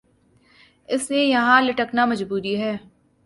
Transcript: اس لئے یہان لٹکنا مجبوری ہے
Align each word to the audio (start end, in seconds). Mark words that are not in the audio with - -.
اس 0.89 1.03
لئے 1.11 1.23
یہان 1.25 1.63
لٹکنا 1.65 2.05
مجبوری 2.05 2.55
ہے 2.61 2.75